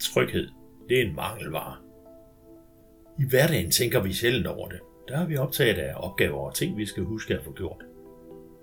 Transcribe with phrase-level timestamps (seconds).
[0.00, 0.48] Tryghed,
[0.88, 1.76] det er en mangelvare.
[3.18, 4.80] I hverdagen tænker vi sjældent over det.
[5.08, 7.84] Der er vi optaget af opgaver og ting, vi skal huske at få gjort.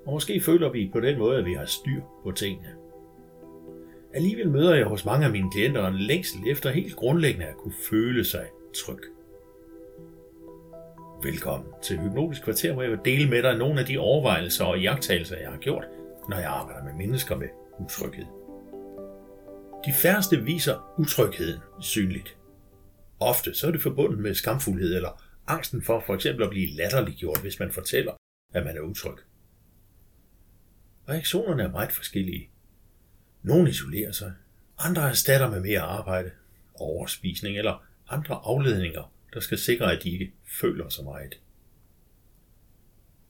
[0.06, 2.70] Og måske føler vi på den måde, at vi har styr på tingene.
[4.13, 7.74] Alligevel møder jeg hos mange af mine klienter en længsel efter helt grundlæggende at kunne
[7.90, 8.46] føle sig
[8.76, 9.02] tryg.
[11.24, 14.82] Velkommen til Hypnotisk Kvarter, hvor jeg vil dele med dig nogle af de overvejelser og
[14.82, 15.88] jagttagelser, jeg har gjort,
[16.30, 17.48] når jeg arbejder med mennesker med
[17.80, 18.26] utryghed.
[19.86, 22.38] De færreste viser utrygheden synligt.
[23.20, 27.42] Ofte så er det forbundet med skamfuldhed eller angsten for for eksempel at blive latterliggjort,
[27.42, 28.14] hvis man fortæller,
[28.54, 29.18] at man er utryg.
[31.10, 32.50] Reaktionerne er meget forskellige.
[33.44, 34.34] Nogle isolerer sig,
[34.78, 36.32] andre erstatter med mere arbejde,
[36.74, 41.40] overspisning eller andre afledninger, der skal sikre, at de ikke føler så meget.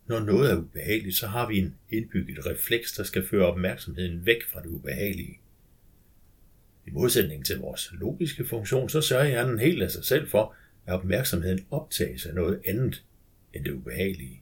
[0.08, 4.44] Når noget er ubehageligt, så har vi en indbygget refleks, der skal føre opmærksomheden væk
[4.54, 5.41] fra det ubehagelige.
[6.92, 10.94] I modsætning til vores logiske funktion, så sørger hjernen helt af sig selv for, at
[10.94, 13.06] opmærksomheden optages af noget andet
[13.54, 14.42] end det ubehagelige.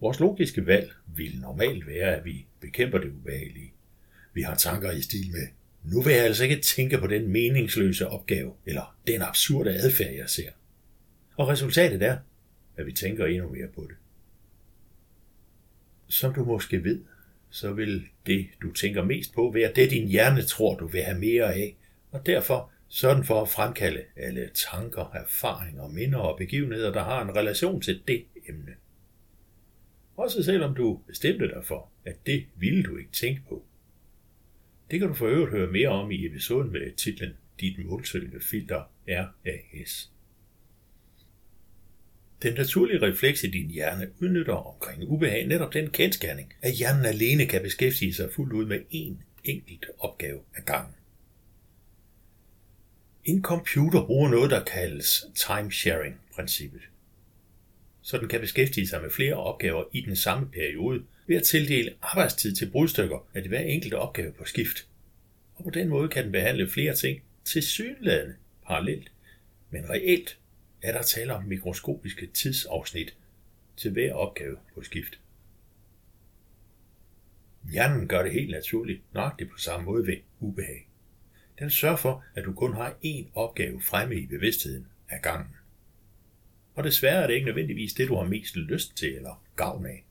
[0.00, 3.72] Vores logiske valg vil normalt være, at vi bekæmper det ubehagelige.
[4.34, 5.46] Vi har tanker i stil med,
[5.92, 10.28] nu vil jeg altså ikke tænke på den meningsløse opgave, eller den absurde adfærd, jeg
[10.28, 10.50] ser.
[11.36, 12.18] Og resultatet er,
[12.76, 13.96] at vi tænker endnu mere på det.
[16.08, 17.00] Som du måske ved,
[17.52, 21.18] så vil det, du tænker mest på, være det, din hjerne tror, du vil have
[21.18, 21.76] mere af,
[22.10, 27.36] og derfor sådan for at fremkalde alle tanker, erfaringer, minder og begivenheder, der har en
[27.36, 28.72] relation til det emne.
[30.16, 33.64] Også selvom du bestemte dig for, at det ville du ikke tænke på.
[34.90, 38.82] Det kan du for øvrigt høre mere om i episoden med titlen Dit målsøgende filter
[39.08, 40.11] RAS.
[42.42, 47.46] Den naturlige refleks i din hjerne udnytter omkring ubehag netop den kendskærning, at hjernen alene
[47.46, 50.94] kan beskæftige sig fuldt ud med én enkelt opgave ad gangen.
[53.24, 56.80] En computer bruger noget, der kaldes time-sharing-princippet.
[58.02, 61.94] Så den kan beskæftige sig med flere opgaver i den samme periode ved at tildele
[62.02, 64.86] arbejdstid til brudstykker af hver enkelte opgave på skift.
[65.54, 68.34] Og på den måde kan den behandle flere ting til synlædende
[68.66, 69.12] parallelt,
[69.70, 70.38] men reelt
[70.82, 73.16] er der tale om mikroskopiske tidsafsnit
[73.76, 75.20] til hver opgave på skift.
[77.72, 80.88] Hjernen gør det helt naturligt, nøjagtigt på samme måde ved ubehag.
[81.58, 85.56] Den sørger for, at du kun har én opgave fremme i bevidstheden af gangen.
[86.74, 90.04] Og desværre er det ikke nødvendigvis det, du har mest lyst til eller gavn af.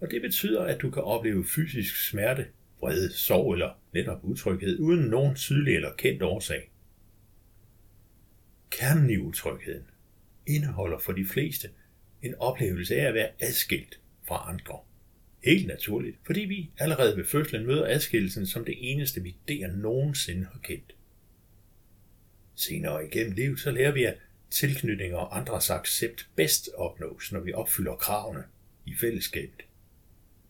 [0.00, 2.46] Og det betyder, at du kan opleve fysisk smerte,
[2.80, 6.70] vrede, sorg eller netop utryghed uden nogen tydelig eller kendt årsag.
[8.78, 9.86] Kernen i utrygheden
[10.46, 11.70] indeholder for de fleste
[12.22, 14.78] en oplevelse af at være adskilt fra andre.
[15.44, 20.46] Helt naturligt, fordi vi allerede ved fødslen møder adskillelsen som det eneste, vi der nogensinde
[20.52, 20.94] har kendt.
[22.54, 24.16] Senere igennem livet, så lærer vi, at
[24.50, 28.44] tilknytning og andres accept bedst opnås, når vi opfylder kravene
[28.86, 29.62] i fællesskabet.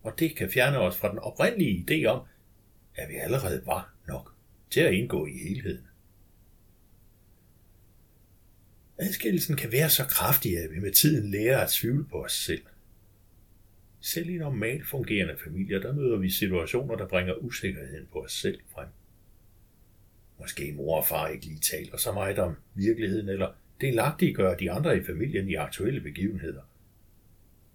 [0.02, 2.26] Og det kan fjerne os fra den oprindelige idé om,
[2.94, 4.34] at vi allerede var nok
[4.70, 5.88] til at indgå i helheden.
[9.08, 12.62] Adskillelsen kan være så kraftig, at vi med tiden lærer at tvivle på os selv.
[14.00, 18.60] Selv i normalt fungerende familier, der møder vi situationer, der bringer usikkerheden på os selv
[18.74, 18.88] frem.
[20.38, 23.52] Måske mor og far ikke lige taler så meget om virkeligheden, eller
[24.20, 26.62] det gør de andre i familien i aktuelle begivenheder.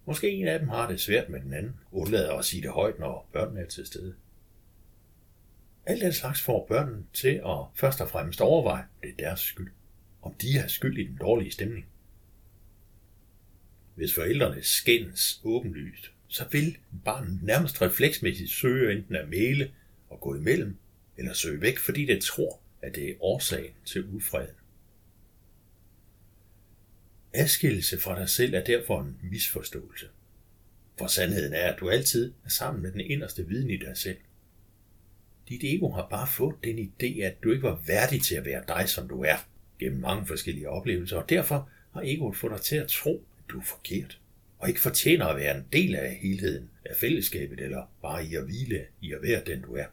[0.05, 2.99] Måske en af dem har det svært med den anden, undlader at sige det højt,
[2.99, 4.15] når børnene er til stede.
[5.85, 9.71] Alt den slags får børnene til at først og fremmest overveje, det er deres skyld
[10.21, 11.85] om de er skyld i den dårlige stemning.
[13.95, 19.71] Hvis forældrene skændes åbenlyst, så vil barnet nærmest refleksmæssigt søge enten at male
[20.09, 20.75] og gå imellem,
[21.17, 24.55] eller søge væk, fordi det tror, at det er årsagen til ufreden.
[27.33, 30.07] Adskillelse fra dig selv er derfor en misforståelse.
[30.97, 34.17] For sandheden er, at du altid er sammen med den inderste viden i dig selv.
[35.49, 38.63] Dit ego har bare fået den idé, at du ikke var værdig til at være
[38.67, 39.37] dig, som du er,
[39.79, 43.59] gennem mange forskellige oplevelser, og derfor har egoet fået dig til at tro, at du
[43.59, 44.19] er forkert,
[44.59, 48.43] og ikke fortjener at være en del af helheden, af fællesskabet, eller bare i at
[48.43, 49.85] hvile i at være den, du er.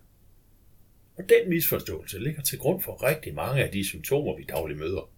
[1.17, 5.11] Og den misforståelse ligger til grund for rigtig mange af de symptomer, vi dagligt møder.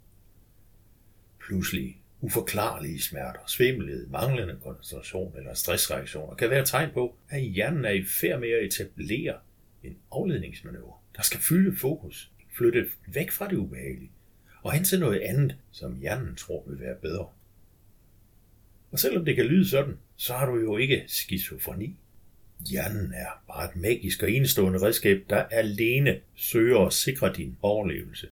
[1.47, 7.91] Pludselig uforklarlige smerter, svimmelhed, manglende koncentration eller stressreaktioner kan være tegn på, at hjernen er
[7.91, 9.35] i færd med at etablere
[9.82, 14.11] en afledningsmanøvre, der skal fylde fokus, flytte væk fra det ubehagelige,
[14.62, 17.28] og hen til noget andet, som hjernen tror vil være bedre.
[18.90, 21.96] Og selvom det kan lyde sådan, så har du jo ikke skizofreni.
[22.70, 28.28] Hjernen er bare et magisk og enestående redskab, der alene søger at sikre din overlevelse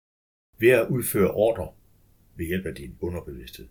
[0.59, 1.67] ved at udføre ordre
[2.35, 3.67] ved hjælp af din underbevidsthed.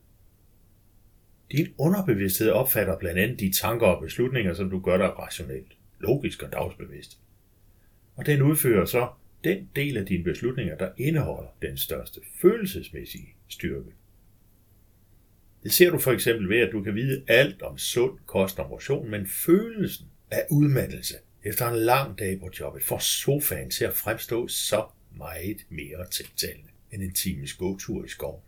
[1.52, 6.42] Din underbevidsthed opfatter blandt andet de tanker og beslutninger, som du gør dig rationelt, logisk
[6.42, 7.18] og dagsbevidst.
[8.16, 9.08] Og den udfører så
[9.44, 13.92] den del af dine beslutninger, der indeholder den største følelsesmæssige styrke.
[15.62, 18.70] Det ser du for eksempel ved, at du kan vide alt om sund kost og
[18.70, 23.94] motion, men følelsen af udmattelse efter en lang dag på jobbet får sofaen til at
[23.94, 24.86] fremstå så
[25.16, 28.42] meget mere tiltalende end en times gåtur i skoven.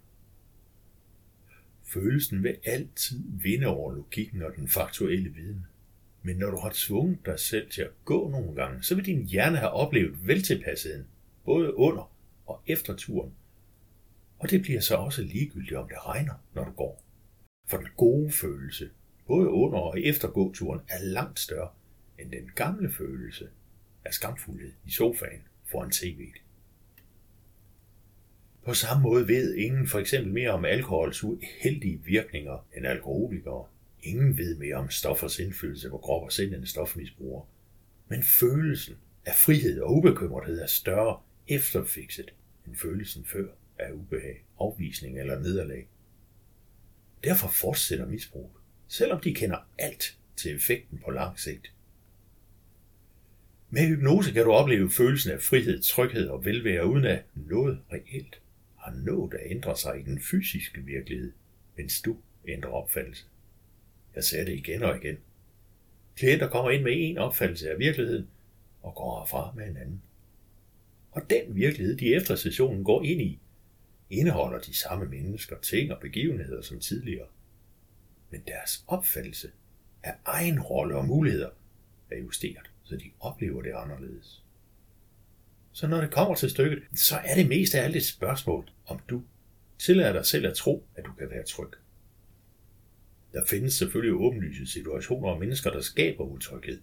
[1.84, 5.66] Følelsen vil altid vinde over logikken og den faktuelle viden.
[6.26, 9.24] Men når du har tvunget dig selv til at gå nogle gange, så vil din
[9.24, 11.06] hjerne have oplevet veltilpasheden,
[11.44, 12.12] både under
[12.46, 13.32] og efter turen.
[14.38, 17.02] Og det bliver så også ligegyldigt, om det regner, når du går.
[17.66, 18.90] For den gode følelse,
[19.26, 21.70] både under og efter gåturen, er langt større
[22.18, 23.48] end den gamle følelse
[24.04, 26.40] af skamfuldhed i sofaen foran tv'et.
[28.64, 33.66] På samme måde ved ingen for eksempel mere om alkohols uheldige virkninger end alkoholikere.
[34.04, 37.46] Ingen ved mere om stoffers indflydelse på krop og sind end stofmisbrugere.
[38.08, 38.96] Men følelsen
[39.26, 42.34] af frihed og ubekymrethed er større efterfikset
[42.66, 43.48] end følelsen før
[43.78, 45.88] af ubehag, afvisning eller nederlag.
[47.24, 48.50] Derfor fortsætter misbruget,
[48.88, 51.72] selvom de kender alt til effekten på lang sigt.
[53.70, 58.40] Med hypnose kan du opleve følelsen af frihed, tryghed og velvære uden at noget reelt
[58.76, 61.32] har nået at ændre sig i den fysiske virkelighed,
[61.76, 62.16] mens du
[62.48, 63.24] ændrer opfattelse.
[64.14, 65.16] Jeg ser det igen og igen.
[66.16, 68.28] Klienter kommer ind med en opfattelse af virkeligheden
[68.82, 70.02] og går herfra med en anden.
[71.10, 73.38] Og den virkelighed, de efter sessionen går ind i,
[74.10, 77.26] indeholder de samme mennesker, ting og begivenheder som tidligere.
[78.30, 79.50] Men deres opfattelse
[80.02, 81.50] af egen rolle og muligheder
[82.10, 84.42] er justeret, så de oplever det anderledes.
[85.72, 89.00] Så når det kommer til stykket, så er det mest af alt et spørgsmål, om
[89.08, 89.22] du
[89.78, 91.68] tillader dig selv at tro, at du kan være tryg.
[93.34, 96.80] Der findes selvfølgelig åbenlyse situationer og mennesker, der skaber utryghed.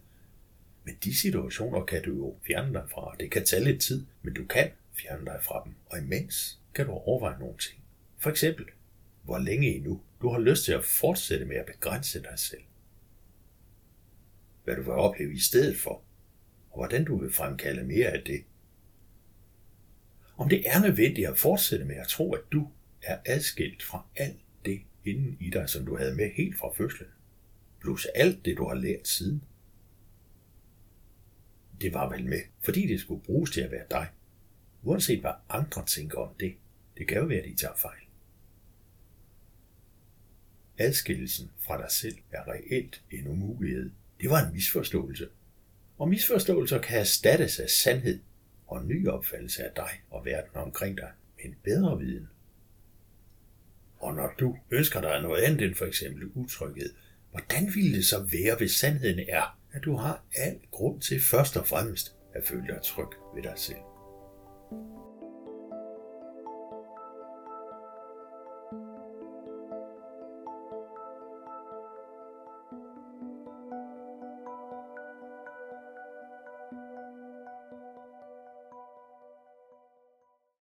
[0.84, 3.16] Men de situationer kan du jo fjerne dig fra.
[3.20, 5.74] Det kan tage lidt tid, men du kan fjerne dig fra dem.
[5.86, 7.82] Og imens kan du overveje nogle ting.
[8.18, 8.66] For eksempel,
[9.24, 12.62] hvor længe endnu du har lyst til at fortsætte med at begrænse dig selv.
[14.64, 16.04] Hvad du vil opleve i stedet for,
[16.70, 18.44] og hvordan du vil fremkalde mere af det,
[20.38, 22.68] om det er nødvendigt at fortsætte med at tro, at du
[23.02, 24.40] er adskilt fra alt
[25.06, 27.10] inden i dig, som du havde med helt fra fødslen.
[27.82, 29.44] Plus alt det, du har lært siden.
[31.82, 34.08] Det var vel med, fordi det skulle bruges til at være dig.
[34.84, 36.56] Uanset hvad andre tænker om det.
[36.98, 38.02] Det kan jo være, at de tager fejl.
[40.78, 43.92] Adskillelsen fra dig selv er reelt en umulighed.
[44.22, 45.30] Det var en misforståelse.
[45.98, 48.20] Og misforståelser kan erstattes af sandhed
[48.68, 52.30] og en ny opfattelse af dig og verden omkring dig med en bedre viden.
[54.02, 56.94] Og når du ønsker dig noget andet end for eksempel utryghed,
[57.32, 61.58] hvordan ville det så være, hvis sandheden er, at du har al grund til først
[61.58, 63.78] og fremmest at føle dig tryg ved dig selv?